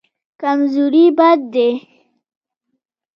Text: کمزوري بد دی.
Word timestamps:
کمزوري 0.41 1.05
بد 1.17 1.39
دی. 1.53 1.69